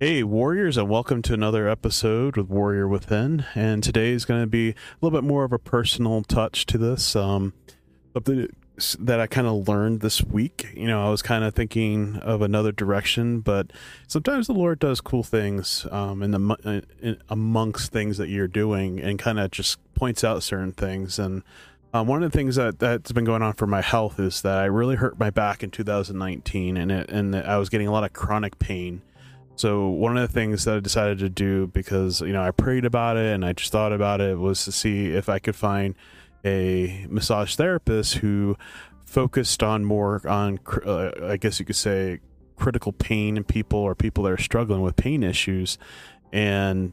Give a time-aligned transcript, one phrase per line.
[0.00, 3.44] Hey, Warriors, and welcome to another episode with Warrior Within.
[3.56, 6.78] And today is going to be a little bit more of a personal touch to
[6.78, 7.16] this.
[7.16, 7.52] Um,
[8.14, 8.48] something
[9.00, 10.68] that I kind of learned this week.
[10.72, 13.72] You know, I was kind of thinking of another direction, but
[14.06, 19.00] sometimes the Lord does cool things um, in the in, amongst things that you're doing,
[19.00, 21.18] and kind of just points out certain things.
[21.18, 21.42] And
[21.92, 24.58] um, one of the things that that's been going on for my health is that
[24.58, 28.04] I really hurt my back in 2019, and it and I was getting a lot
[28.04, 29.02] of chronic pain
[29.58, 32.84] so one of the things that I decided to do because you know I prayed
[32.84, 35.96] about it and I just thought about it was to see if I could find
[36.44, 38.56] a massage therapist who
[39.04, 42.20] focused on more on uh, I guess you could say
[42.56, 45.78] critical pain in people or people that are struggling with pain issues.
[46.32, 46.92] And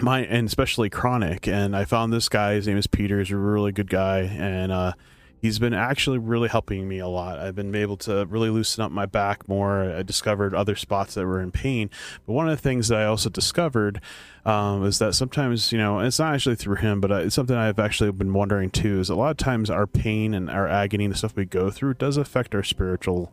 [0.00, 1.48] my and especially chronic.
[1.48, 4.20] And I found this guy his name is Peter he's a really good guy.
[4.20, 4.92] And uh
[5.40, 7.38] he's been actually really helping me a lot.
[7.38, 9.82] I've been able to really loosen up my back more.
[9.84, 11.90] I discovered other spots that were in pain.
[12.26, 14.00] But one of the things that I also discovered
[14.44, 17.78] um, is that sometimes, you know, it's not actually through him, but it's something I've
[17.78, 19.00] actually been wondering too.
[19.00, 21.70] Is a lot of times our pain and our agony and the stuff we go
[21.70, 23.32] through does affect our spiritual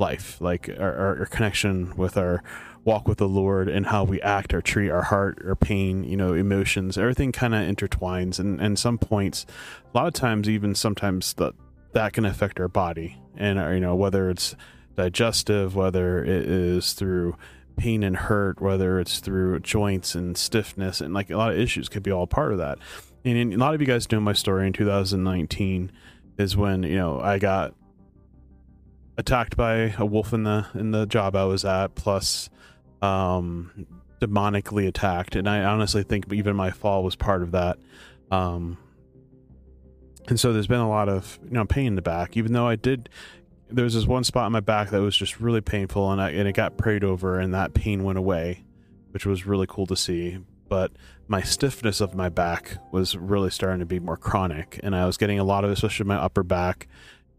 [0.00, 2.42] life, like our, our, our connection with our
[2.84, 6.16] walk with the Lord and how we act, our treat, our heart, our pain, you
[6.16, 8.38] know, emotions, everything kind of intertwines.
[8.38, 9.46] And, and some points,
[9.92, 11.54] a lot of times, even sometimes that
[11.92, 14.54] that can affect our body and, our, uh, you know, whether it's
[14.96, 17.36] digestive, whether it is through
[17.76, 21.88] pain and hurt, whether it's through joints and stiffness, and like a lot of issues
[21.88, 22.78] could be all part of that.
[23.24, 25.92] And a lot of you guys know my story in 2019
[26.38, 27.74] is when, you know, I got
[29.20, 32.50] attacked by a wolf in the in the job I was at, plus
[33.02, 33.86] um,
[34.20, 37.78] demonically attacked, and I honestly think even my fall was part of that.
[38.30, 38.78] Um,
[40.28, 42.66] and so there's been a lot of you know pain in the back, even though
[42.66, 43.08] I did.
[43.72, 46.30] There was this one spot in my back that was just really painful, and I
[46.30, 48.64] and it got prayed over, and that pain went away,
[49.12, 50.38] which was really cool to see.
[50.68, 50.92] But
[51.28, 55.16] my stiffness of my back was really starting to be more chronic, and I was
[55.16, 56.88] getting a lot of, especially my upper back,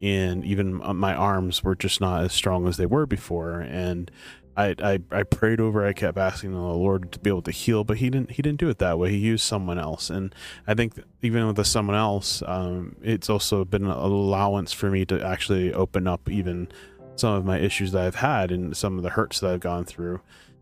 [0.01, 4.09] and even my arms were just not as strong as they were before, and
[4.57, 5.85] I, I I prayed over.
[5.85, 8.31] I kept asking the Lord to be able to heal, but he didn't.
[8.31, 9.11] He didn't do it that way.
[9.11, 10.33] He used someone else, and
[10.67, 15.05] I think even with the someone else, um, it's also been an allowance for me
[15.05, 16.67] to actually open up even
[17.15, 19.85] some of my issues that I've had and some of the hurts that I've gone
[19.85, 20.21] through.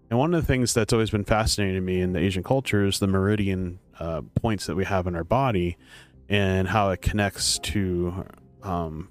[0.09, 2.85] And one of the things that's always been fascinating to me in the Asian culture
[2.85, 5.77] is the meridian uh, points that we have in our body
[6.27, 8.25] and how it connects to
[8.63, 9.09] um,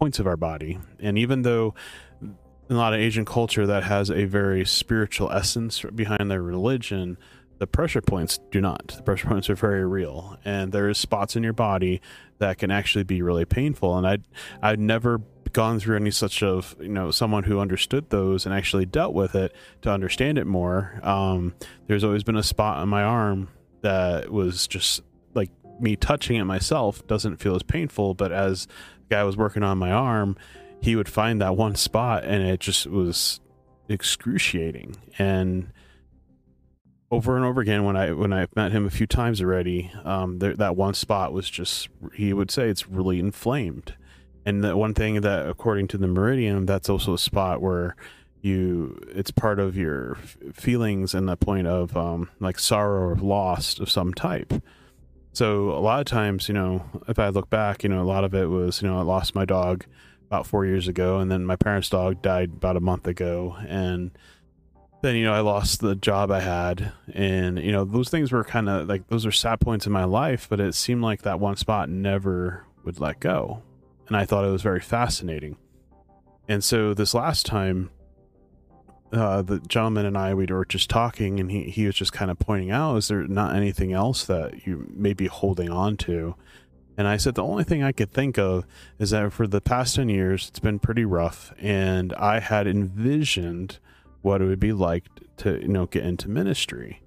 [0.00, 0.78] points of our body.
[0.98, 1.74] And even though
[2.22, 7.18] in a lot of Asian culture that has a very spiritual essence behind their religion,
[7.58, 8.88] the pressure points do not.
[8.96, 12.00] The pressure points are very real, and there is spots in your body
[12.38, 13.98] that can actually be really painful.
[13.98, 14.24] And I'd
[14.62, 15.20] I'd never
[15.52, 19.34] gone through any such of you know someone who understood those and actually dealt with
[19.34, 21.00] it to understand it more.
[21.02, 21.54] Um,
[21.88, 23.48] there's always been a spot on my arm
[23.82, 25.02] that was just
[25.80, 29.78] me touching it myself doesn't feel as painful, but as the guy was working on
[29.78, 30.36] my arm
[30.80, 33.40] he would find that one spot and it just was
[33.88, 34.96] excruciating.
[35.18, 35.72] And
[37.10, 40.38] over and over again when i when i met him a few times already um
[40.38, 43.94] there, that one spot was just he would say it's really inflamed.
[44.46, 47.94] And the one thing that according to the meridian that's also a spot where
[48.40, 50.16] you it's part of your
[50.54, 54.54] feelings and the point of um like sorrow or loss of some type
[55.32, 58.24] so a lot of times you know if i look back you know a lot
[58.24, 59.84] of it was you know i lost my dog
[60.30, 64.12] about four years ago, and then my parents' dog died about a month ago, and
[65.02, 68.44] then you know I lost the job I had, and you know those things were
[68.44, 71.40] kind of like those are sad points in my life, but it seemed like that
[71.40, 73.64] one spot never would let go,
[74.06, 75.56] and I thought it was very fascinating.
[76.48, 77.90] And so this last time,
[79.12, 82.30] uh, the gentleman and I we were just talking, and he he was just kind
[82.30, 86.36] of pointing out, is there not anything else that you may be holding on to?
[86.96, 88.66] And I said, the only thing I could think of
[88.98, 91.50] is that for the past 10 years, it's been pretty rough.
[91.58, 93.78] And I had envisioned
[94.20, 95.04] what it would be like
[95.38, 97.00] to, you know, get into ministry.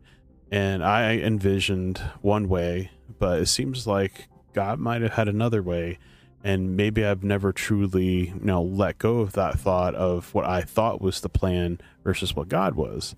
[0.52, 2.90] And I envisioned one way,
[3.20, 6.00] but it seems like God might have had another way.
[6.44, 10.62] And maybe I've never truly, you know, let go of that thought of what I
[10.62, 13.16] thought was the plan versus what God was.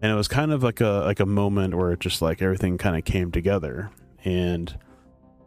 [0.00, 2.78] And it was kind of like a like a moment where it just like everything
[2.78, 3.90] kind of came together.
[4.24, 4.78] And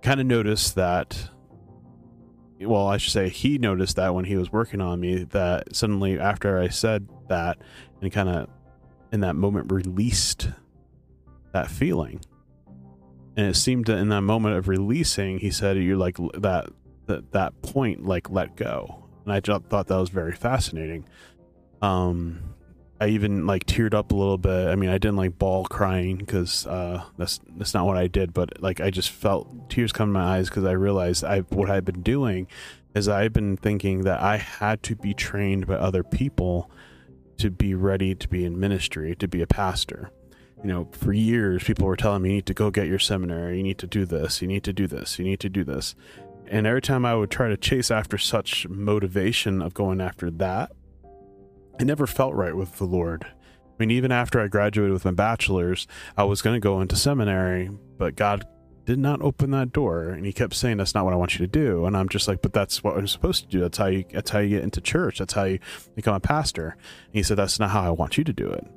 [0.03, 1.29] kind of noticed that
[2.59, 6.19] well i should say he noticed that when he was working on me that suddenly
[6.19, 7.57] after i said that
[8.01, 8.49] and kind of
[9.11, 10.49] in that moment released
[11.53, 12.19] that feeling
[13.37, 16.69] and it seemed that in that moment of releasing he said you like that
[17.13, 21.05] that that point like let go and i just thought that was very fascinating
[21.81, 22.53] um
[23.03, 24.67] I even like teared up a little bit.
[24.69, 28.33] I mean, I didn't like bawl crying because uh, that's that's not what I did,
[28.33, 31.69] but like I just felt tears come to my eyes because I realized I what
[31.69, 32.47] I've been doing
[32.95, 36.71] is I've been thinking that I had to be trained by other people
[37.37, 40.11] to be ready to be in ministry, to be a pastor.
[40.63, 43.57] You know, for years people were telling me you need to go get your seminary,
[43.57, 45.93] you need to do this, you need to do this, you need to do this.
[46.53, 50.71] And every time I would try to chase after such motivation of going after that,
[51.79, 53.25] it never felt right with the Lord.
[53.25, 56.95] I mean, even after I graduated with my bachelor's, I was going to go into
[56.95, 58.45] seminary, but God
[58.85, 61.39] did not open that door, and He kept saying, "That's not what I want you
[61.39, 63.59] to do." And I'm just like, "But that's what I'm supposed to do.
[63.59, 64.03] That's how you.
[64.13, 65.17] That's how you get into church.
[65.17, 65.57] That's how you
[65.95, 66.77] become a pastor."
[67.07, 68.67] And He said, "That's not how I want you to do it."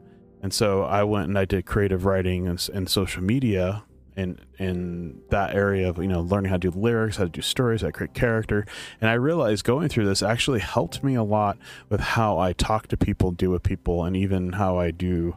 [0.42, 3.82] And so I went and I did creative writing and, and social media
[4.16, 7.42] in in that area of you know learning how to do lyrics, how to do
[7.42, 8.66] stories, how to create character.
[9.00, 11.58] And I realized going through this actually helped me a lot
[11.88, 15.36] with how I talk to people, deal with people, and even how I do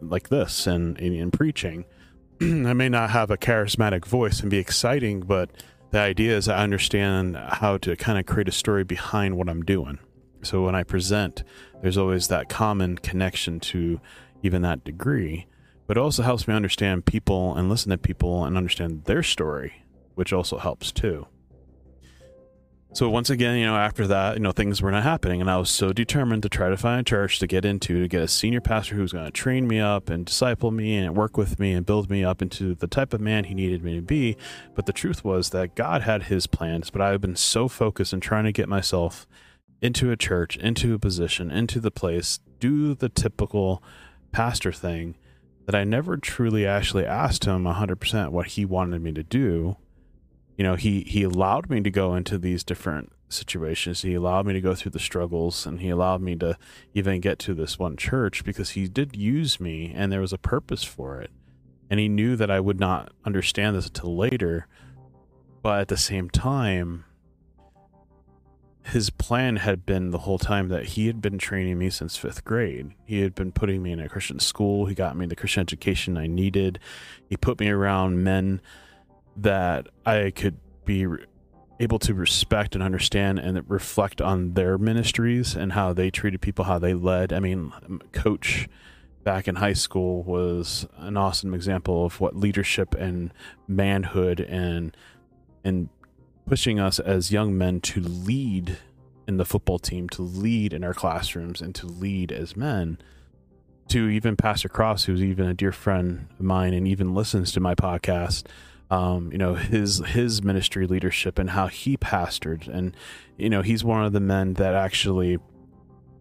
[0.00, 1.84] like this and in, in preaching.
[2.40, 5.50] I may not have a charismatic voice and be exciting, but
[5.90, 9.62] the idea is I understand how to kind of create a story behind what I'm
[9.62, 9.98] doing.
[10.42, 11.42] So when I present,
[11.82, 14.00] there's always that common connection to
[14.42, 15.46] even that degree
[15.88, 19.84] but it also helps me understand people and listen to people and understand their story,
[20.14, 21.26] which also helps too.
[22.92, 25.56] So once again, you know, after that, you know, things were not happening, and I
[25.56, 28.28] was so determined to try to find a church to get into, to get a
[28.28, 31.58] senior pastor who was going to train me up and disciple me and work with
[31.58, 34.36] me and build me up into the type of man he needed me to be.
[34.74, 38.12] But the truth was that God had his plans, but I had been so focused
[38.12, 39.26] in trying to get myself
[39.80, 43.82] into a church, into a position, into the place, do the typical
[44.32, 45.14] pastor thing
[45.68, 49.76] that I never truly actually asked him 100% what he wanted me to do.
[50.56, 54.00] You know, he he allowed me to go into these different situations.
[54.00, 56.56] He allowed me to go through the struggles and he allowed me to
[56.94, 60.38] even get to this one church because he did use me and there was a
[60.38, 61.30] purpose for it.
[61.90, 64.68] And he knew that I would not understand this until later.
[65.60, 67.04] But at the same time,
[68.88, 72.44] his plan had been the whole time that he had been training me since fifth
[72.44, 72.92] grade.
[73.04, 74.86] He had been putting me in a Christian school.
[74.86, 76.78] He got me the Christian education I needed.
[77.28, 78.62] He put me around men
[79.36, 80.56] that I could
[80.86, 81.06] be
[81.78, 86.64] able to respect and understand and reflect on their ministries and how they treated people,
[86.64, 87.32] how they led.
[87.32, 87.72] I mean,
[88.12, 88.68] coach
[89.22, 93.32] back in high school was an awesome example of what leadership and
[93.66, 94.96] manhood and
[95.62, 95.90] and
[96.48, 98.78] pushing us as young men to lead
[99.26, 102.98] in the football team, to lead in our classrooms, and to lead as men.
[103.88, 107.60] To even Pastor Cross, who's even a dear friend of mine and even listens to
[107.60, 108.44] my podcast,
[108.90, 112.96] um, you know his his ministry leadership and how he pastored, and
[113.36, 115.38] you know he's one of the men that actually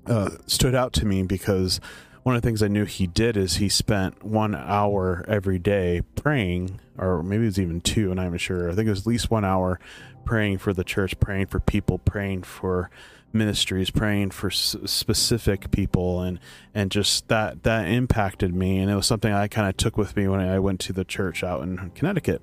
[0.05, 1.79] uh, stood out to me because
[2.27, 6.01] one of the things I knew he did is he spent one hour every day
[6.15, 8.69] praying, or maybe it was even two, and I'm not sure.
[8.69, 9.79] I think it was at least one hour
[10.25, 12.89] praying for the church, praying for people, praying for
[13.31, 16.41] ministries, praying for s- specific people, and
[16.75, 20.17] and just that that impacted me, and it was something I kind of took with
[20.17, 22.41] me when I went to the church out in Connecticut.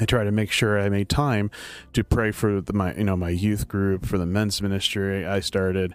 [0.00, 1.52] I try to make sure I made time
[1.92, 5.38] to pray for the, my you know my youth group for the men's ministry I
[5.38, 5.94] started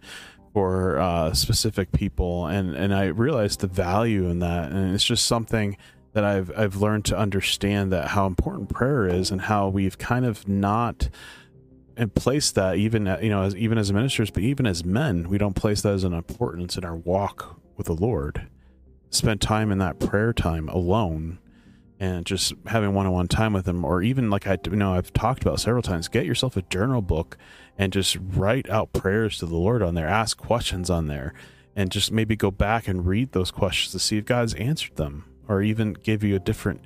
[0.53, 5.25] for uh, specific people, and and I realized the value in that, and it's just
[5.25, 5.77] something
[6.13, 10.25] that I've I've learned to understand that how important prayer is, and how we've kind
[10.25, 11.09] of not
[11.95, 15.37] and place that even you know as even as ministers, but even as men, we
[15.37, 18.47] don't place that as an importance in our walk with the Lord.
[19.11, 21.39] Spend time in that prayer time alone
[21.99, 25.41] and just having one-on-one time with him or even like i you know i've talked
[25.41, 27.37] about several times get yourself a journal book
[27.79, 31.33] and just write out prayers to the lord on there ask questions on there
[31.75, 35.25] and just maybe go back and read those questions to see if god's answered them
[35.47, 36.81] or even give you a different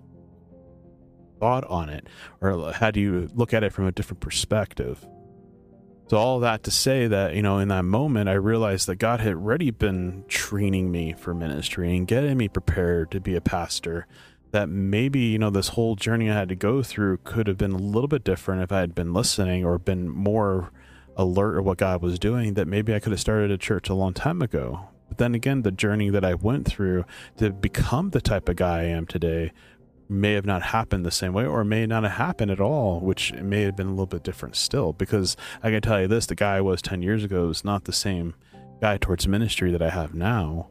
[1.43, 2.07] thought on it
[2.39, 5.05] or how do you look at it from a different perspective.
[6.07, 9.19] So all that to say that you know in that moment i realized that god
[9.19, 14.05] had already been training me for ministry and getting me prepared to be a pastor
[14.51, 17.71] that maybe you know this whole journey I had to go through could have been
[17.71, 20.71] a little bit different if I had been listening or been more
[21.15, 22.53] alert of what God was doing.
[22.53, 24.87] That maybe I could have started a church a long time ago.
[25.09, 27.05] But then again, the journey that I went through
[27.37, 29.51] to become the type of guy I am today
[30.09, 33.33] may have not happened the same way or may not have happened at all, which
[33.33, 34.93] may have been a little bit different still.
[34.93, 37.85] Because I can tell you this the guy I was 10 years ago is not
[37.85, 38.35] the same
[38.81, 40.67] guy towards ministry that I have now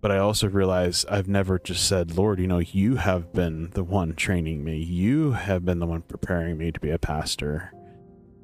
[0.00, 3.82] but I also realize I've never just said, Lord, you know, you have been the
[3.82, 4.76] one training me.
[4.78, 7.72] You have been the one preparing me to be a pastor.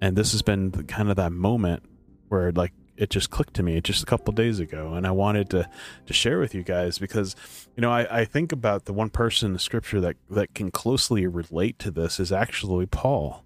[0.04, 1.82] And this has been the, kind of that moment
[2.28, 5.48] where, like, it just clicked to me just a couple days ago, and I wanted
[5.50, 5.66] to
[6.04, 7.34] to share with you guys because
[7.74, 10.70] you know I, I think about the one person in the scripture that that can
[10.70, 13.44] closely relate to this is actually Paul.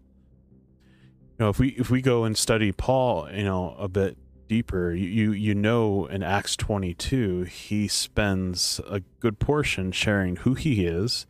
[1.38, 4.92] You know, if we if we go and study Paul, you know, a bit deeper,
[4.92, 11.24] you you know in Acts 22, he spends a good portion sharing who he is,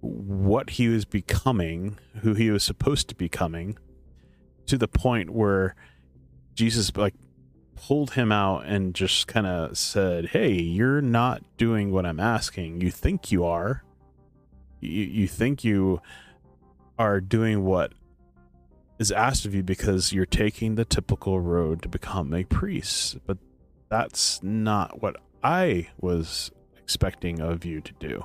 [0.00, 3.76] what he was becoming, who he was supposed to be becoming,
[4.68, 5.74] to the point where
[6.54, 7.14] Jesus like
[7.76, 12.80] pulled him out and just kind of said, "Hey, you're not doing what I'm asking.
[12.80, 13.82] You think you are.
[14.80, 16.00] You you think you
[16.98, 17.92] are doing what
[18.98, 23.38] is asked of you because you're taking the typical road to become a priest, but
[23.88, 28.24] that's not what I was expecting of you to do."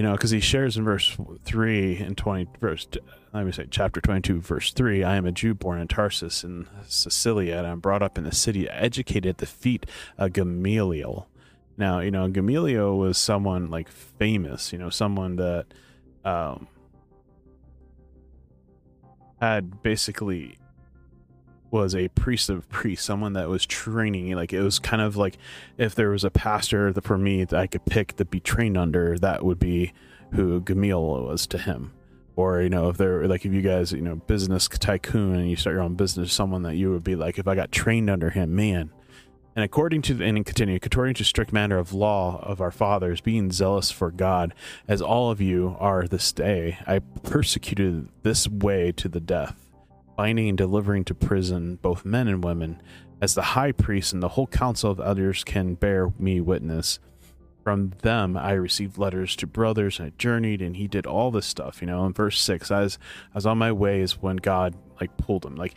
[0.00, 1.14] You know, because he shares in verse
[1.44, 2.88] three and twenty, verse
[3.34, 5.04] let me say, chapter twenty-two, verse three.
[5.04, 8.32] I am a Jew born in Tarsus in Cilicia, and I'm brought up in the
[8.32, 9.84] city, educated at the feet
[10.16, 11.28] of Gamaliel.
[11.76, 14.72] Now, you know, Gamaliel was someone like famous.
[14.72, 15.66] You know, someone that
[16.24, 16.66] um,
[19.38, 20.56] had basically
[21.70, 24.34] was a priest of priests, someone that was training.
[24.34, 25.38] Like it was kind of like
[25.78, 28.76] if there was a pastor that for me that I could pick to be trained
[28.76, 29.92] under, that would be
[30.32, 31.92] who Gamaliel was to him.
[32.36, 35.56] Or you know, if they're like if you guys you know business tycoon and you
[35.56, 38.30] start your own business, someone that you would be like if I got trained under
[38.30, 38.90] him, man.
[39.56, 43.50] And according to and continue, according to strict manner of law of our fathers, being
[43.50, 44.54] zealous for God,
[44.86, 49.69] as all of you are this day, I persecuted this way to the death
[50.20, 52.78] binding and delivering to prison both men and women,
[53.22, 56.98] as the high priest and the whole council of elders can bear me witness.
[57.64, 61.46] From them I received letters to brothers, and I journeyed, and he did all this
[61.46, 61.80] stuff.
[61.80, 62.98] You know, in verse six, I was
[63.32, 65.56] I was on my way is when God like pulled him.
[65.56, 65.74] Like,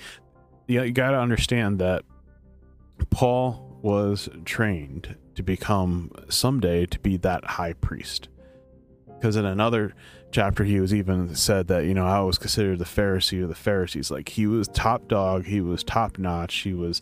[0.68, 2.04] you got to understand that
[3.12, 8.28] Paul was trained to become someday to be that high priest
[9.08, 9.96] because in another
[10.34, 13.56] chapter he was even said that you know I was considered the Pharisee of the
[13.56, 14.12] Pharisees.
[14.12, 17.02] Like he was top dog, he was top notch, he was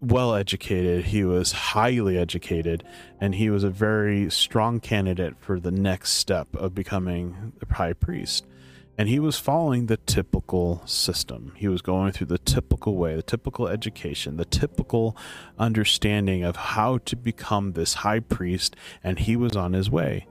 [0.00, 2.84] well educated, he was highly educated,
[3.20, 7.94] and he was a very strong candidate for the next step of becoming the high
[7.94, 8.44] priest.
[8.96, 11.52] And he was following the typical system.
[11.56, 15.16] He was going through the typical way, the typical education, the typical
[15.56, 18.74] understanding of how to become this high priest,
[19.04, 20.26] and he was on his way.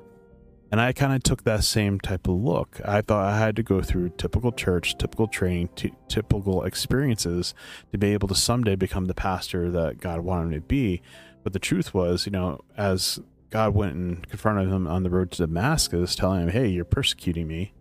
[0.69, 2.81] And I kind of took that same type of look.
[2.83, 7.53] I thought I had to go through typical church, typical training, t- typical experiences
[7.91, 11.01] to be able to someday become the pastor that God wanted me to be.
[11.43, 13.19] But the truth was, you know, as
[13.49, 17.47] God went and confronted him on the road to Damascus, telling him, Hey, you're persecuting
[17.47, 17.73] me,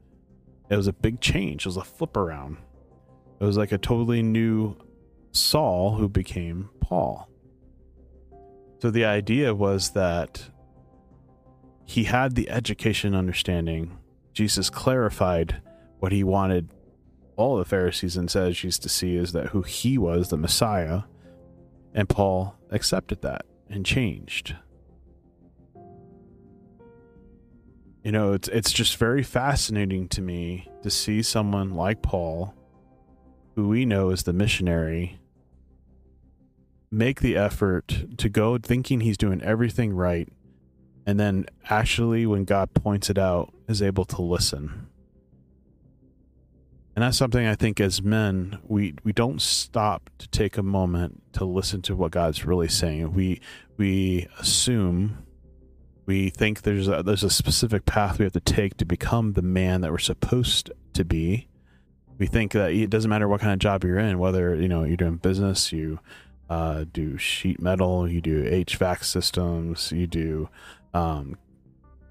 [0.71, 1.63] it was a big change.
[1.63, 2.59] It was a flip around.
[3.41, 4.77] It was like a totally new
[5.33, 7.29] Saul who became Paul.
[8.81, 10.51] So the idea was that
[11.87, 13.97] he had the education understanding.
[14.35, 15.63] Jesus clarified
[16.01, 16.69] what he wanted
[17.37, 21.03] all the Pharisees and Sadducees to see is that who he was, the Messiah,
[21.95, 24.57] and Paul accepted that and changed.
[28.03, 32.55] You know, it's it's just very fascinating to me to see someone like Paul,
[33.55, 35.19] who we know is the missionary,
[36.91, 40.29] make the effort to go thinking he's doing everything right
[41.07, 44.89] and then actually when god points it out is able to listen.
[46.95, 51.23] And that's something i think as men we we don't stop to take a moment
[51.35, 53.15] to listen to what god's really saying.
[53.15, 53.41] We
[53.77, 55.19] we assume
[56.07, 59.43] we think there's a, there's a specific path we have to take to become the
[59.43, 61.49] man that we're supposed to be.
[62.17, 64.85] We think that it doesn't matter what kind of job you're in whether you know
[64.85, 66.01] you're doing business you
[66.49, 70.49] uh, do sheet metal you do hvac systems you do
[70.97, 71.37] um,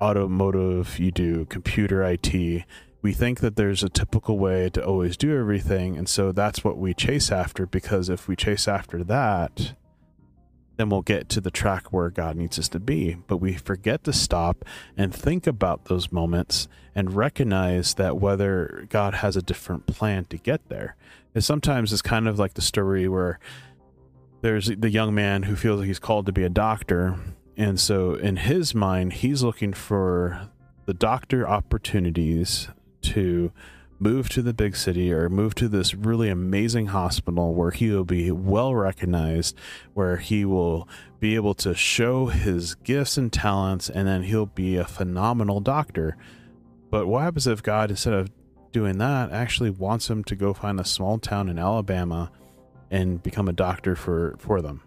[0.02, 2.64] automotive, you do computer IT.
[3.02, 5.98] We think that there's a typical way to always do everything.
[5.98, 9.74] And so that's what we chase after because if we chase after that,
[10.78, 13.16] then we'll get to the track where God needs us to be.
[13.28, 14.66] But we forget to stop
[14.98, 20.38] and think about those moments and recognize that whether God has a different plan to
[20.38, 20.96] get there.
[21.34, 23.40] And sometimes it's kind of like the story where
[24.42, 27.18] there's the young man who feels like he's called to be a doctor
[27.58, 30.50] and so, in his mind, he's looking for
[30.86, 32.68] the doctor opportunities
[33.02, 33.52] to
[33.98, 38.04] move to the big city or move to this really amazing hospital where he will
[38.04, 39.58] be well recognized,
[39.94, 40.88] where he will
[41.20, 46.18] be able to show his gifts and talents, and then he'll be a phenomenal doctor.
[46.90, 48.30] But what happens if God, instead of
[48.72, 52.32] doing that, actually wants him to go find a small town in Alabama
[52.92, 54.82] and become a doctor for for them.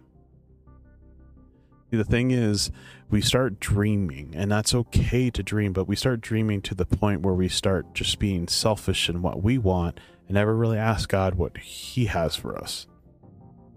[1.90, 2.70] The thing is,
[3.08, 7.22] we start dreaming, and that's okay to dream, but we start dreaming to the point
[7.22, 11.36] where we start just being selfish in what we want and never really ask God
[11.36, 12.86] what He has for us.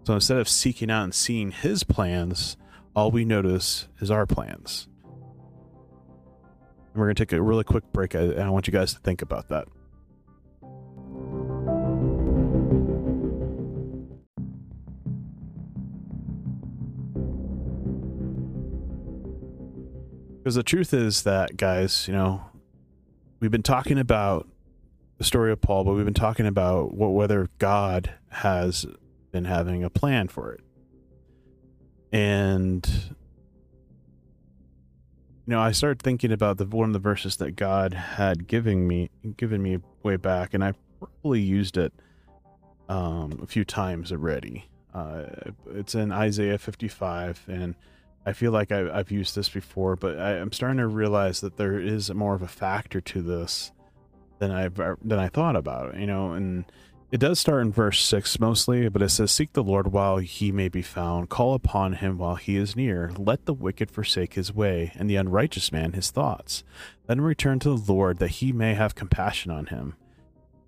[0.04, 2.58] So instead of seeking out and seeing His plans,
[2.94, 4.90] all we notice is our plans.
[6.94, 9.00] And we're going to take a really quick break, and I want you guys to
[9.00, 9.70] think about that.
[20.52, 22.44] Because the truth is that, guys, you know,
[23.40, 24.50] we've been talking about
[25.18, 28.86] the story of Paul, but we've been talking about what, whether God has
[29.32, 30.60] been having a plan for it.
[32.12, 32.86] And
[35.48, 38.86] you know, I started thinking about the one of the verses that God had given
[38.86, 41.94] me given me way back, and I probably used it
[42.90, 44.66] um, a few times already.
[44.94, 45.28] Uh,
[45.74, 47.74] it's in Isaiah 55, and
[48.26, 51.58] I feel like I, have used this before, but I, am starting to realize that
[51.58, 53.72] there is more of a factor to this
[54.40, 55.98] than I've uh, than I thought about.
[55.98, 56.66] You know, and
[57.12, 60.52] it does start in verse six mostly, but it says, "Seek the Lord while he
[60.52, 63.12] may be found; call upon him while he is near.
[63.18, 66.64] Let the wicked forsake his way, and the unrighteous man his thoughts.
[67.08, 69.96] Then return to the Lord, that he may have compassion on him,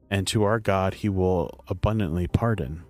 [0.09, 2.83] and to our God he will abundantly pardon."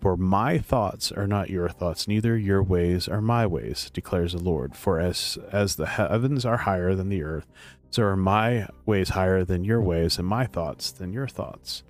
[0.00, 4.38] For my thoughts are not your thoughts, neither your ways are my ways, declares the
[4.38, 4.76] Lord.
[4.76, 7.46] For as as the heavens are higher than the earth,
[7.90, 11.82] so are my ways higher than your ways, and my thoughts than your thoughts.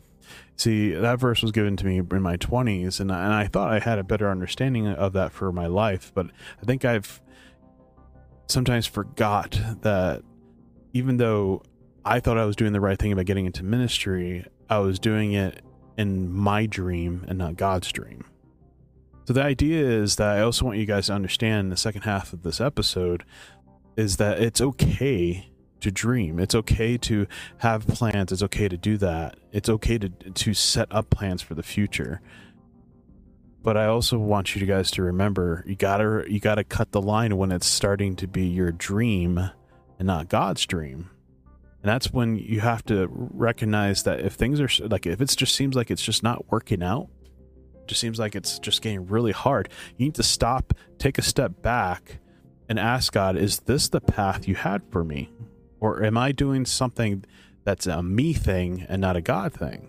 [0.56, 3.78] See, that verse was given to me in my 20s, and, and I thought I
[3.78, 6.26] had a better understanding of that for my life, but
[6.60, 7.20] I think I've
[8.46, 10.22] sometimes forgot that
[10.92, 11.62] even though
[12.04, 15.32] I thought I was doing the right thing about getting into ministry, I was doing
[15.32, 15.62] it
[15.98, 18.24] in my dream and not God's dream.
[19.26, 22.02] So the idea is that I also want you guys to understand in the second
[22.02, 23.24] half of this episode
[23.96, 26.38] is that it's okay to dream.
[26.38, 27.26] It's okay to
[27.58, 28.32] have plans.
[28.32, 29.36] It's okay to do that.
[29.52, 32.22] It's okay to to set up plans for the future.
[33.62, 37.36] But I also want you guys to remember you gotta you gotta cut the line
[37.36, 39.50] when it's starting to be your dream
[39.98, 41.10] and not God's dream.
[41.88, 45.54] And that's when you have to recognize that if things are like, if it just
[45.54, 47.08] seems like it's just not working out,
[47.86, 51.62] just seems like it's just getting really hard, you need to stop, take a step
[51.62, 52.18] back,
[52.68, 55.32] and ask God, is this the path you had for me?
[55.80, 57.24] Or am I doing something
[57.64, 59.88] that's a me thing and not a God thing?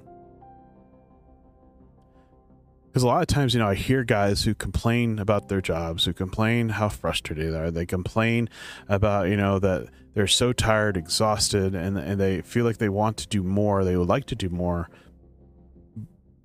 [2.99, 6.03] Because a lot of times you know i hear guys who complain about their jobs
[6.03, 7.71] who complain how frustrated they are.
[7.71, 8.49] They complain
[8.89, 13.15] about you know that they're so tired exhausted and, and they feel like they want
[13.17, 14.89] to do more they would like to do more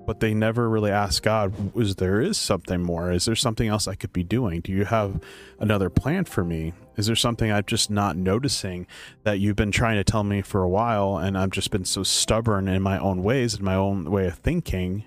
[0.07, 3.11] but they never really ask god is there is something more?
[3.11, 4.61] Is there something else i could be doing?
[4.61, 5.21] Do you have
[5.59, 6.73] another plan for me?
[6.97, 8.87] Is there something i'm just not noticing
[9.25, 12.05] that you've been trying to tell me for a while and i've just been so
[12.05, 15.05] stubborn in my own ways and my own way of thinking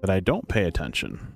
[0.00, 1.34] that I don't pay attention.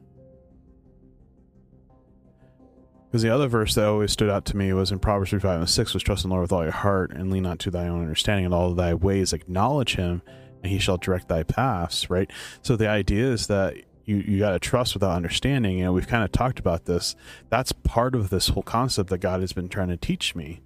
[3.11, 5.61] Because the other verse that always stood out to me was in Proverbs 3 5
[5.61, 7.71] and 6 was trust in the Lord with all your heart and lean not to
[7.71, 10.23] thy own understanding and all thy ways acknowledge him
[10.63, 12.31] and he shall direct thy paths, right?
[12.63, 15.79] So the idea is that you, you got to trust without understanding.
[15.79, 17.17] You know, we've kind of talked about this.
[17.49, 20.61] That's part of this whole concept that God has been trying to teach me.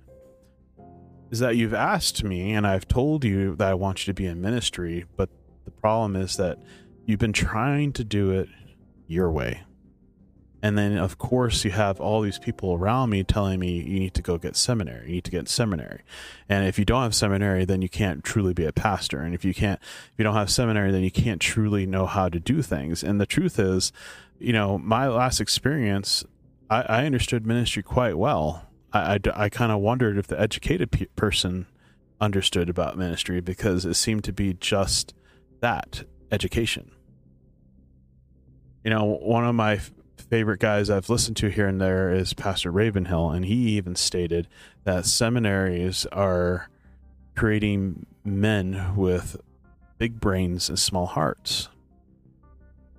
[1.31, 4.27] Is that you've asked me and I've told you that I want you to be
[4.27, 5.31] in ministry, but
[5.65, 6.59] the problem is that
[7.07, 8.49] You've been trying to do it
[9.07, 9.63] your way.
[10.63, 14.15] And then, of course, you have all these people around me telling me you need
[14.15, 15.09] to go get seminary.
[15.09, 16.01] You need to get seminary.
[16.49, 19.21] And if you don't have seminary, then you can't truly be a pastor.
[19.21, 22.31] And if you can't, if you don't have seminary, then you can't truly know how
[22.31, 23.05] to do things.
[23.05, 23.93] And the truth is,
[24.39, 26.25] you know, my last experience,
[26.71, 28.67] I, I understood ministry quite well.
[28.91, 31.67] I, I, I kind of wondered if the educated pe- person
[32.23, 35.13] understood about ministry because it seemed to be just
[35.61, 36.91] that education.
[38.85, 39.81] You know, one of my
[40.29, 44.47] favorite guys I've listened to here and there is Pastor Ravenhill, and he even stated
[44.85, 46.69] that seminaries are
[47.35, 49.39] creating men with
[49.97, 51.71] big brains and small hearts.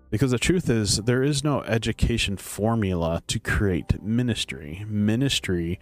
[0.10, 4.86] Because the truth is, there is no education formula to create ministry.
[4.88, 5.80] Ministry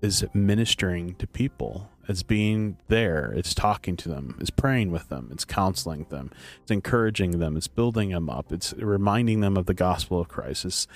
[0.00, 1.90] is ministering to people.
[2.08, 3.32] It's being there.
[3.34, 4.36] It's talking to them.
[4.40, 5.28] It's praying with them.
[5.30, 6.30] It's counseling them.
[6.62, 7.56] It's encouraging them.
[7.56, 8.52] It's building them up.
[8.52, 10.64] It's reminding them of the gospel of Christ.
[10.64, 10.86] It's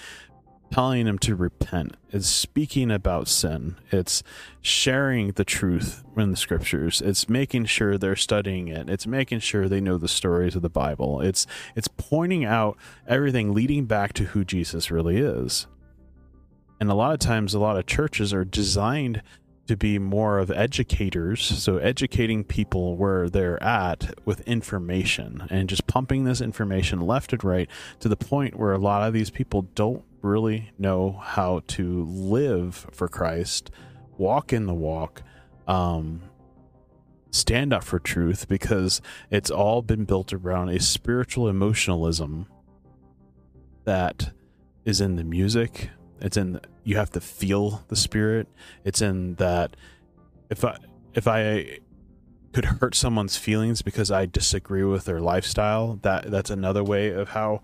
[0.71, 1.97] telling them to repent.
[2.11, 3.77] It's speaking about sin.
[3.93, 4.23] It's
[4.61, 7.01] sharing the truth in the scriptures.
[7.01, 8.91] It's making sure they're studying it.
[8.91, 11.21] It's making sure they know the stories of the Bible.
[11.21, 15.67] It's it's pointing out everything leading back to who Jesus really is.
[16.81, 19.23] And a lot of times a lot of churches are designed
[19.67, 25.87] to be more of educators, so educating people where they're at with information and just
[25.87, 27.69] pumping this information left and right
[28.01, 32.87] to the point where a lot of these people don't really know how to live
[32.93, 33.71] for Christ,
[34.17, 35.23] walk in the walk,
[35.67, 36.23] um,
[37.31, 39.01] stand up for truth because
[39.31, 42.47] it's all been built around a spiritual emotionalism
[43.85, 44.33] that
[44.85, 45.91] is in the music.
[46.21, 48.49] It's in you have to feel the spirit.
[48.85, 49.77] It's in that
[50.51, 50.79] if I
[51.15, 51.81] if I
[52.53, 57.31] could hurt someone's feelings because I disagree with their lifestyle, that that's another way of
[57.31, 57.61] how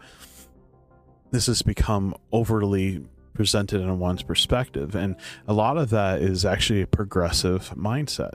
[1.30, 4.94] this has become overly presented in one's perspective.
[4.94, 5.16] And
[5.48, 8.34] a lot of that is actually a progressive mindset.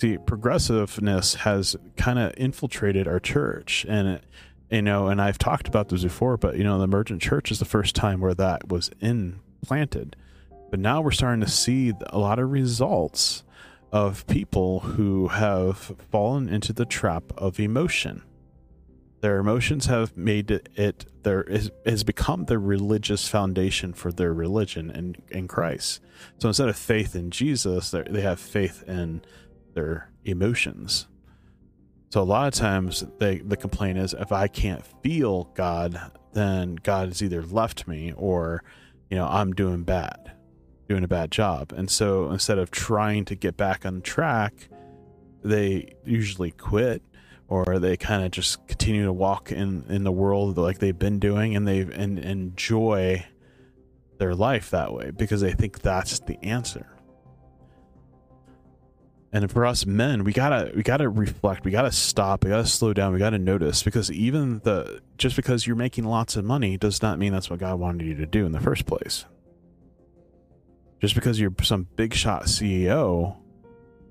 [0.00, 3.84] See, progressiveness has kind of infiltrated our church.
[3.88, 4.24] And, it,
[4.70, 7.58] you know, and I've talked about this before, but, you know, the emergent church is
[7.58, 10.16] the first time where that was implanted.
[10.70, 13.44] But now we're starting to see a lot of results
[13.92, 18.22] of people who have fallen into the trap of emotion
[19.24, 24.34] their emotions have made it, it there is has become the religious foundation for their
[24.34, 26.02] religion in, in Christ.
[26.36, 29.22] So instead of faith in Jesus, they have faith in
[29.72, 31.06] their emotions.
[32.14, 36.00] So a lot of times they the complaint is if I can't feel God,
[36.32, 38.62] then God has either left me or
[39.10, 40.30] you know I'm doing bad,
[40.88, 41.72] doing a bad job.
[41.76, 44.68] And so instead of trying to get back on track,
[45.42, 47.02] they usually quit
[47.48, 51.18] or they kind of just continue to walk in in the world like they've been
[51.18, 53.26] doing and they and enjoy
[54.18, 56.93] their life that way because they think that's the answer
[59.34, 62.94] and for us men we gotta we gotta reflect we gotta stop we gotta slow
[62.94, 67.02] down we gotta notice because even the just because you're making lots of money does
[67.02, 69.26] not mean that's what god wanted you to do in the first place
[71.02, 73.36] just because you're some big shot ceo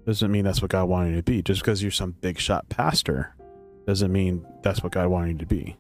[0.05, 1.41] doesn't mean that's what God wanted you to be.
[1.41, 3.35] Just because you're some big shot pastor
[3.85, 5.77] doesn't mean that's what God wanted you to be.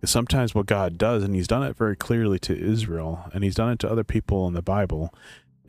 [0.00, 3.54] Because sometimes what God does, and He's done it very clearly to Israel, and He's
[3.54, 5.12] done it to other people in the Bible,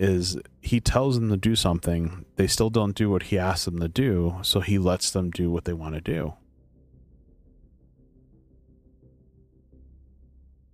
[0.01, 2.25] is He tells them to do something.
[2.35, 5.49] They still don't do what He asks them to do, so He lets them do
[5.49, 6.33] what they want to do.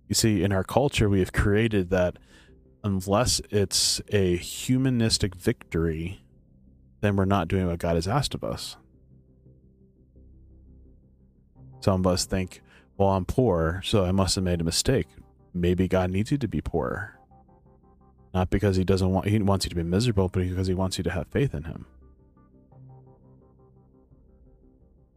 [0.08, 2.18] You see, in our culture, we have created that
[2.82, 6.20] unless it's a humanistic victory
[7.00, 8.76] then we're not doing what God has asked of us.
[11.80, 12.60] Some of us think,
[12.96, 15.06] well, I'm poor, so I must have made a mistake.
[15.54, 17.17] Maybe God needs you to be poor.
[18.34, 20.98] Not because he doesn't want he wants you to be miserable, but because he wants
[20.98, 21.86] you to have faith in him.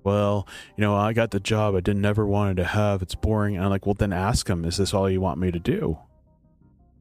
[0.03, 3.01] Well, you know, I got the job I didn't never wanted to have.
[3.01, 3.55] It's boring.
[3.55, 5.99] And I'm like, well, then ask him, is this all you want me to do?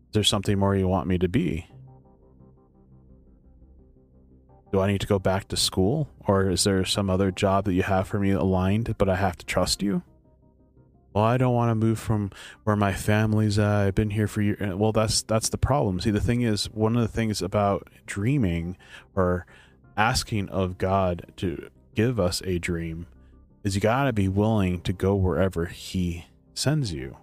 [0.08, 1.66] Is there something more you want me to be?
[4.72, 6.08] do I need to go back to school?
[6.26, 9.36] Or is there some other job that you have for me aligned, but I have
[9.38, 10.02] to trust you?
[11.12, 12.30] Well, I don't want to move from
[12.64, 13.86] where my family's at.
[13.86, 14.60] I've been here for years.
[14.60, 16.00] Uh, well, that's that's the problem.
[16.00, 18.76] See, the thing is, one of the things about dreaming
[19.16, 19.46] or
[19.96, 23.06] asking of God to give us a dream
[23.64, 27.16] is you got to be willing to go wherever He sends you,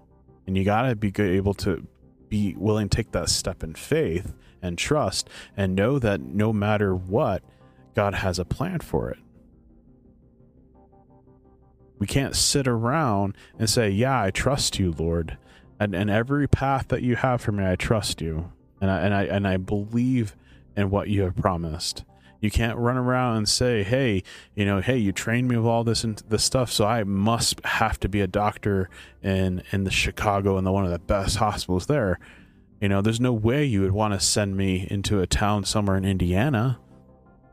[0.45, 1.87] and you got to be able to
[2.29, 6.93] be willing to take that step in faith and trust and know that no matter
[6.93, 7.41] what,
[7.95, 9.19] God has a plan for it.
[11.99, 15.37] We can't sit around and say, Yeah, I trust you, Lord.
[15.79, 18.51] And, and every path that you have for me, I trust you.
[18.81, 20.35] And I, and I and I believe
[20.75, 22.03] in what you have promised.
[22.39, 24.21] You can't run around and say, "Hey,
[24.55, 27.59] you know, hey, you trained me with all this and this stuff, so I must
[27.65, 28.89] have to be a doctor
[29.23, 32.19] in in the Chicago and the one of the best hospitals there."
[32.79, 35.97] You know, there's no way you would want to send me into a town somewhere
[35.97, 36.77] in Indiana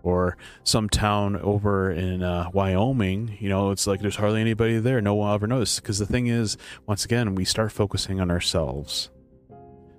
[0.04, 3.36] or some town over in uh, Wyoming.
[3.40, 5.00] You know, it's like there's hardly anybody there.
[5.00, 5.80] No one will ever notice.
[5.80, 9.10] Because the thing is, once again, we start focusing on ourselves,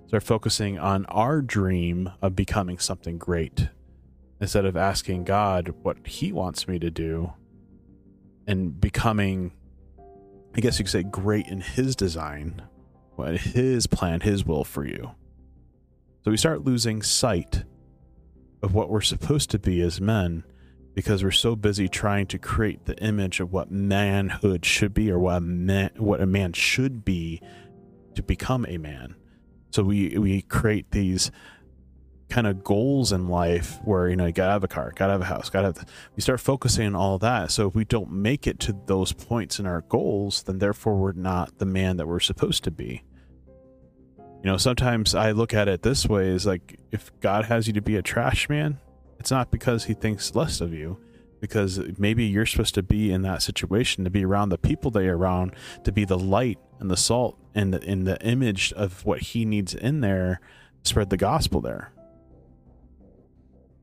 [0.06, 3.68] start focusing on our dream of becoming something great
[4.40, 7.34] instead of asking God what He wants me to do
[8.46, 9.52] and becoming,
[10.54, 12.62] I guess you could say, great in His design
[13.16, 15.10] what his plan, his will for you.
[16.24, 17.64] So we start losing sight
[18.62, 20.44] of what we're supposed to be as men
[20.94, 25.18] because we're so busy trying to create the image of what manhood should be or
[25.18, 27.40] what a man, what a man should be
[28.14, 29.14] to become a man.
[29.70, 31.30] So we we create these
[32.28, 35.20] kind of goals in life where you know you gotta have a car, gotta have
[35.20, 35.84] a house, gotta have.
[36.16, 37.50] We start focusing on all that.
[37.50, 41.12] So if we don't make it to those points in our goals, then therefore we're
[41.12, 43.02] not the man that we're supposed to be.
[44.46, 47.72] You know, sometimes I look at it this way: is like if God has you
[47.72, 48.78] to be a trash man,
[49.18, 51.00] it's not because He thinks less of you.
[51.40, 55.02] Because maybe you're supposed to be in that situation to be around the people that
[55.02, 59.04] you're around, to be the light and the salt and the, in the image of
[59.04, 60.40] what he needs in there,
[60.84, 61.92] spread the gospel there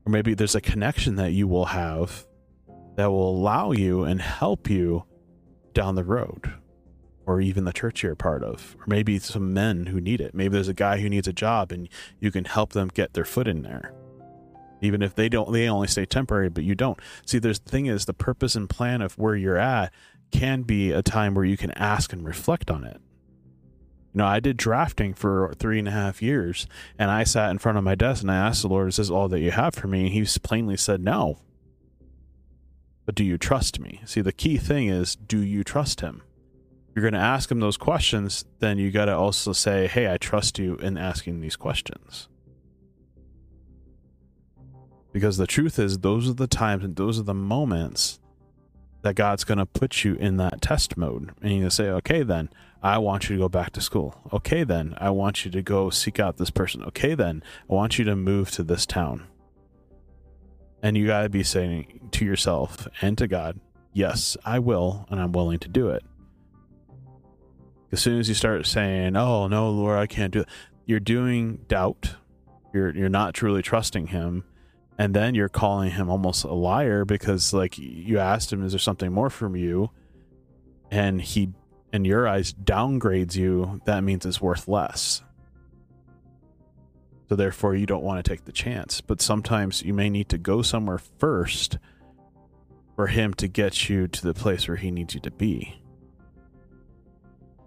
[0.06, 2.26] or maybe there's a connection that you will have
[2.96, 5.04] that will allow you and help you
[5.72, 6.52] down the road
[7.26, 10.52] or even the church you're part of or maybe some men who need it maybe
[10.52, 11.88] there's a guy who needs a job and
[12.20, 13.92] you can help them get their foot in there
[14.80, 17.86] even if they don't they only stay temporary but you don't see there's the thing
[17.86, 19.92] is the purpose and plan of where you're at
[20.30, 23.00] can be a time where you can ask and reflect on it
[24.14, 27.58] you know, I did drafting for three and a half years, and I sat in
[27.58, 29.74] front of my desk and I asked the Lord, "Is this all that you have
[29.74, 31.38] for me?" And He plainly said, "No."
[33.04, 34.00] But do you trust me?
[34.04, 36.22] See, the key thing is, do you trust Him?
[36.94, 40.16] You're going to ask them those questions, then you got to also say, "Hey, I
[40.16, 42.28] trust you in asking these questions."
[45.12, 48.18] Because the truth is, those are the times and those are the moments
[49.02, 51.30] that God's going to put you in that test mode.
[51.40, 52.48] And you say, okay, then
[52.82, 54.18] I want you to go back to school.
[54.32, 56.82] Okay, then I want you to go seek out this person.
[56.84, 59.26] Okay, then I want you to move to this town.
[60.82, 63.60] And you got to be saying to yourself and to God,
[63.92, 66.02] yes, I will, and I'm willing to do it.
[67.94, 70.48] As soon as you start saying, oh, no, Lord, I can't do it,
[70.84, 72.16] you're doing doubt.
[72.72, 74.42] You're, you're not truly trusting Him.
[74.98, 78.78] And then you're calling him almost a liar because like you asked him is there
[78.80, 79.90] something more from you?
[80.90, 81.50] And he
[81.92, 83.80] in your eyes downgrades you.
[83.86, 85.22] That means it's worth less.
[87.28, 89.00] So therefore you don't want to take the chance.
[89.00, 91.78] But sometimes you may need to go somewhere first
[92.96, 95.80] for him to get you to the place where he needs you to be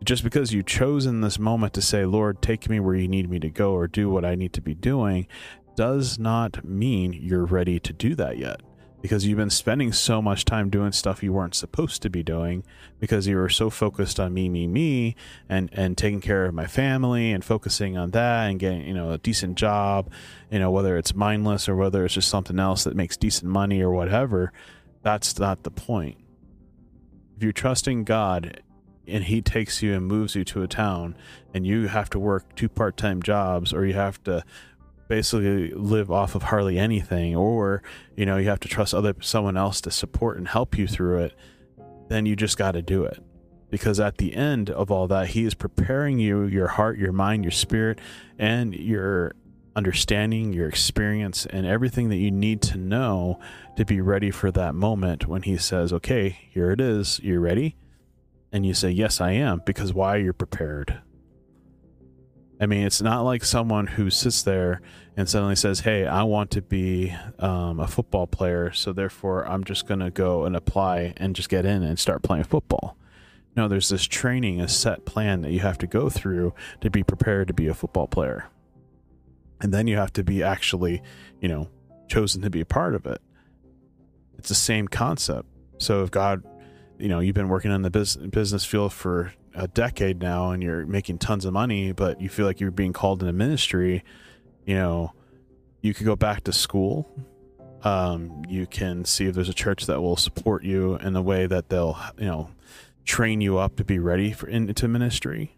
[0.04, 3.30] just because you chose in this moment to say lord take me where you need
[3.30, 5.28] me to go or do what i need to be doing
[5.78, 8.60] does not mean you're ready to do that yet.
[9.00, 12.64] Because you've been spending so much time doing stuff you weren't supposed to be doing
[13.00, 15.16] because you were so focused on me me me
[15.48, 19.12] and and taking care of my family and focusing on that and getting you know
[19.12, 20.10] a decent job
[20.50, 23.82] you know whether it's mindless or whether it's just something else that makes decent money
[23.82, 24.52] or whatever
[25.04, 26.18] that's not the point.
[27.38, 28.64] If you're trusting god
[29.08, 31.15] and he takes you and moves you to a town
[31.54, 34.43] and you have to work two part-time jobs or you have to
[35.08, 37.82] basically live off of hardly anything or
[38.15, 41.20] you know you have to trust other someone else to support and help you through
[41.20, 41.34] it
[42.10, 43.22] then you just got to do it.
[43.70, 47.43] Because at the end of all that he is preparing you your heart your mind
[47.43, 48.00] your spirit
[48.39, 49.34] and your
[49.76, 53.39] understanding your experience and everything that you need to know
[53.76, 57.20] to be ready for that moment when he says okay here it is.
[57.22, 57.76] You ready
[58.52, 61.02] and you say yes i am because why are you're prepared
[62.60, 64.82] I mean, it's not like someone who sits there
[65.16, 69.64] and suddenly says, "Hey, I want to be um, a football player, so therefore I'm
[69.64, 72.98] just going to go and apply and just get in and start playing football."
[73.56, 77.04] No, there's this training, a set plan that you have to go through to be
[77.04, 78.46] prepared to be a football player,
[79.62, 81.02] and then you have to be actually,
[81.40, 81.70] you know,
[82.08, 83.22] chosen to be a part of it.
[84.38, 85.48] It's the same concept.
[85.78, 86.44] So if God,
[87.00, 90.62] you know, you've been working in the business business field for a decade now and
[90.62, 94.04] you're making tons of money, but you feel like you're being called into ministry,
[94.66, 95.14] you know,
[95.82, 97.10] you could go back to school.
[97.84, 101.48] Um, you can see if there's a church that will support you in a way
[101.48, 102.50] that they'll, you know,
[103.06, 105.56] train you up to be ready for into ministry.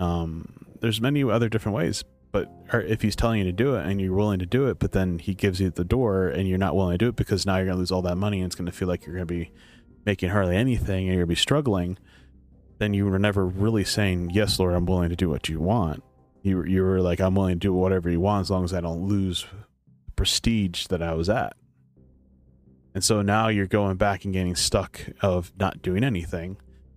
[0.00, 4.00] Um, there's many other different ways, but if he's telling you to do it and
[4.00, 6.74] you're willing to do it, but then he gives you the door and you're not
[6.74, 8.54] willing to do it because now you're going to lose all that money and it's
[8.54, 9.52] going to feel like you're going to be
[10.04, 11.98] making hardly anything and you're be struggling
[12.82, 16.02] then you were never really saying, Yes, Lord, I'm willing to do what you want.
[16.42, 18.80] You, you were like, I'm willing to do whatever you want as long as I
[18.80, 19.46] don't lose
[20.16, 21.54] prestige that I was at.
[22.92, 26.56] And so now you're going back and getting stuck of not doing anything.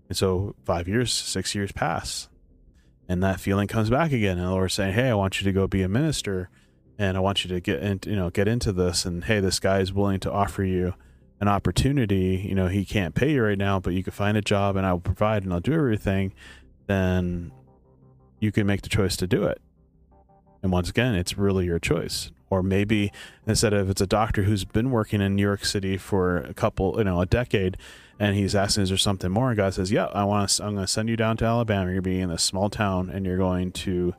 [0.10, 2.30] And so five years, six years pass.
[3.08, 4.40] And that feeling comes back again.
[4.40, 6.50] And the Lord's saying, Hey, I want you to go be a minister
[6.98, 9.06] and I want you to get into you know, get into this.
[9.06, 10.96] And hey, this guy is willing to offer you
[11.42, 14.42] an opportunity, you know, he can't pay you right now, but you can find a
[14.42, 16.34] job and I'll provide and I'll do everything,
[16.88, 17.52] then
[18.40, 19.62] you can make the choice to do it.
[20.64, 22.32] And once again, it's really your choice.
[22.50, 23.12] Or maybe
[23.46, 26.96] instead of it's a doctor who's been working in New York City for a couple,
[26.98, 27.76] you know, a decade,
[28.20, 30.64] and he's asking, "Is there something more?" And God says, "Yeah, I want to.
[30.64, 31.86] I'm going to send you down to Alabama.
[31.86, 34.14] You're going to be in this small town, and you're going to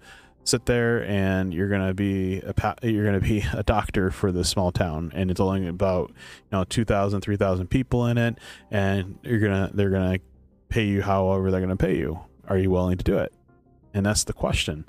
[0.46, 4.48] sit there, and you're to be a you're going to be a doctor for this
[4.48, 8.38] small town, and it's only about you know 2,000, 3,000 people in it,
[8.70, 10.24] and you're gonna they're to
[10.68, 12.20] pay you however they're to pay you.
[12.48, 13.32] Are you willing to do it?"
[13.92, 14.86] And that's the question.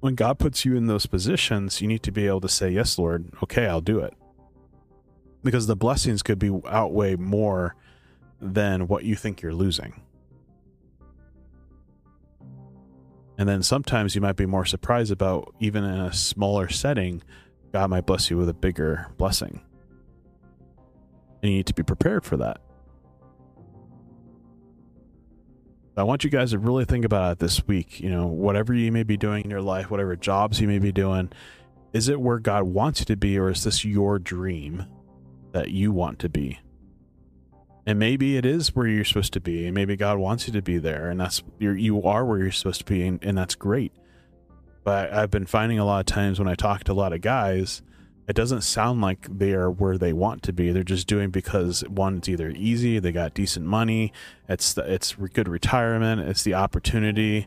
[0.00, 2.98] When God puts you in those positions, you need to be able to say, "Yes,
[2.98, 3.30] Lord.
[3.42, 4.14] Okay, I'll do it."
[5.42, 7.74] Because the blessings could be outweigh more
[8.40, 10.00] than what you think you're losing.
[13.38, 17.22] And then sometimes you might be more surprised about, even in a smaller setting,
[17.72, 19.60] God might bless you with a bigger blessing.
[21.42, 22.60] And you need to be prepared for that.
[25.96, 28.00] I want you guys to really think about it this week.
[28.00, 30.92] You know, whatever you may be doing in your life, whatever jobs you may be
[30.92, 31.30] doing,
[31.92, 34.84] is it where God wants you to be, or is this your dream
[35.52, 36.58] that you want to be?
[37.88, 40.60] And maybe it is where you're supposed to be and maybe god wants you to
[40.60, 43.54] be there and that's you're, you are where you're supposed to be and, and that's
[43.54, 43.92] great.
[44.84, 47.22] But i've been finding a lot of times when i talk to a lot of
[47.22, 47.82] guys
[48.28, 50.70] it doesn't sound like they are where they want to be.
[50.70, 54.12] They're just doing because one it's either easy they got decent money
[54.50, 57.46] it's the, it's good retirement it's the opportunity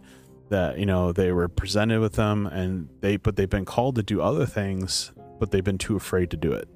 [0.50, 4.04] that you know they were presented with them and they but they've been called to
[4.04, 6.68] do other things but they've been too afraid to do it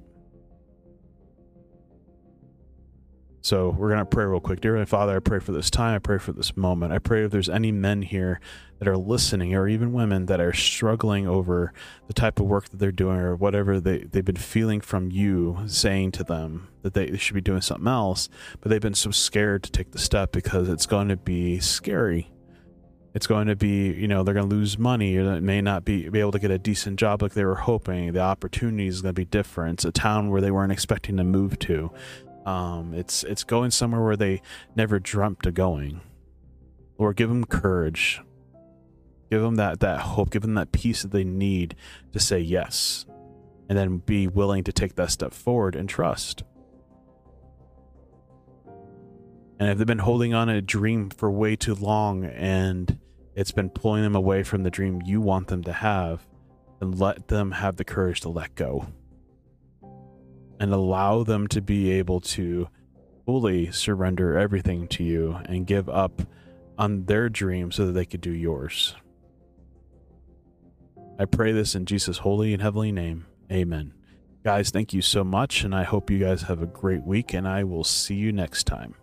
[3.46, 4.60] So we're going to pray real quick.
[4.60, 5.94] Dear Father, I pray for this time.
[5.94, 6.92] I pray for this moment.
[6.92, 8.40] I pray if there's any men here
[8.80, 11.72] that are listening or even women that are struggling over
[12.08, 15.60] the type of work that they're doing or whatever they, they've been feeling from you
[15.68, 18.28] saying to them that they should be doing something else,
[18.60, 22.32] but they've been so scared to take the step because it's going to be scary.
[23.14, 25.86] It's going to be, you know, they're going to lose money or they may not
[25.86, 28.12] be, be able to get a decent job like they were hoping.
[28.12, 29.78] The opportunity is going to be different.
[29.78, 31.92] It's a town where they weren't expecting to move to.
[32.46, 34.40] Um, it's it's going somewhere where they
[34.76, 36.00] never dreamt of going.
[36.96, 38.22] Lord, give them courage.
[39.30, 40.30] Give them that that hope.
[40.30, 41.74] Give them that peace that they need
[42.12, 43.04] to say yes,
[43.68, 46.44] and then be willing to take that step forward and trust.
[49.58, 52.98] And if they've been holding on a dream for way too long and
[53.34, 56.26] it's been pulling them away from the dream you want them to have,
[56.78, 58.86] then let them have the courage to let go
[60.58, 62.68] and allow them to be able to
[63.24, 66.22] fully surrender everything to you and give up
[66.78, 68.94] on their dream so that they could do yours.
[71.18, 73.26] I pray this in Jesus' holy and heavenly name.
[73.50, 73.94] Amen.
[74.44, 77.48] Guys, thank you so much, and I hope you guys have a great week, and
[77.48, 78.94] I will see you next time.